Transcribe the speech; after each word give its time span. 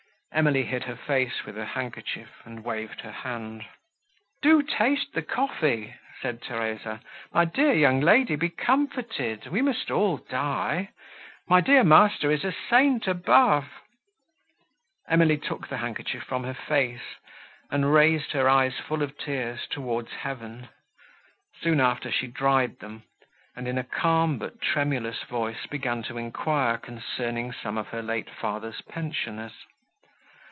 Emily 0.33 0.63
hid 0.63 0.83
her 0.85 0.95
face 0.95 1.43
with 1.43 1.57
her 1.57 1.65
handkerchief, 1.65 2.29
and 2.45 2.63
waved 2.63 3.01
her 3.01 3.11
hand. 3.11 3.65
"Do 4.41 4.63
taste 4.63 5.11
the 5.11 5.21
coffee," 5.21 5.95
said 6.21 6.41
Theresa. 6.41 7.01
"My 7.33 7.43
dear 7.43 7.73
young 7.73 7.99
lady, 7.99 8.37
be 8.37 8.47
comforted—we 8.47 9.61
must 9.61 9.91
all 9.91 10.15
die. 10.15 10.91
My 11.49 11.59
dear 11.59 11.83
master 11.83 12.31
is 12.31 12.45
a 12.45 12.55
saint 12.69 13.07
above." 13.07 13.65
Emily 15.05 15.37
took 15.37 15.67
the 15.67 15.79
handkerchief 15.79 16.23
from 16.23 16.45
her 16.45 16.53
face, 16.53 17.15
and 17.69 17.93
raised 17.93 18.31
her 18.31 18.47
eyes 18.47 18.79
full 18.79 19.03
of 19.03 19.17
tears 19.17 19.67
towards 19.69 20.11
heaven; 20.13 20.69
soon 21.61 21.81
after 21.81 22.09
she 22.09 22.27
dried 22.27 22.79
them, 22.79 23.03
and, 23.53 23.67
in 23.67 23.77
a 23.77 23.83
calm, 23.83 24.37
but 24.37 24.61
tremulous 24.61 25.23
voice, 25.23 25.65
began 25.69 26.01
to 26.03 26.17
enquire 26.17 26.77
concerning 26.77 27.51
some 27.51 27.77
of 27.77 27.89
her 27.89 28.01
late 28.01 28.29
father's 28.29 28.79
pensioners. 28.83 29.51